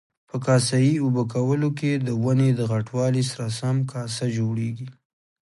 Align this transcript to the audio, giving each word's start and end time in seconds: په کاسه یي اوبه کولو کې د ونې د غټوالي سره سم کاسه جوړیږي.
په 0.29 0.37
کاسه 0.45 0.75
یي 0.85 0.95
اوبه 1.03 1.23
کولو 1.33 1.69
کې 1.79 1.91
د 2.07 2.09
ونې 2.23 2.49
د 2.55 2.61
غټوالي 2.71 3.23
سره 3.31 3.45
سم 3.59 3.75
کاسه 3.91 4.25
جوړیږي. 4.37 4.87